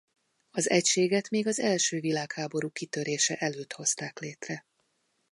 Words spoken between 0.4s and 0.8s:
Az